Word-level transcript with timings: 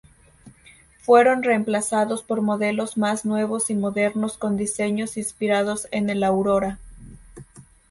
Fueron 1.03 1.43
reemplazados 1.43 2.23
por 2.23 2.41
modelos 2.41 2.97
más 2.97 3.23
nuevos 3.23 3.69
y 3.69 3.75
modernos 3.75 4.35
con 4.35 4.57
diseños 4.57 5.15
inspirados 5.15 5.87
en 5.91 6.09
el 6.09 6.23
Aurora. 6.23 6.79